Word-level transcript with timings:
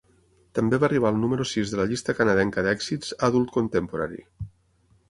També 0.59 0.79
va 0.83 0.87
arribar 0.87 1.11
al 1.13 1.19
número 1.25 1.45
sis 1.51 1.75
de 1.75 1.79
la 1.81 1.85
llista 1.91 2.17
canadenca 2.21 2.65
d'èxits 2.69 3.13
Adult 3.31 3.55
Contemporary. 3.61 4.27